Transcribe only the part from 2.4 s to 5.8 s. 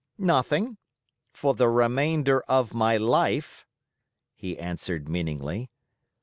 of my life," he answered meaningly.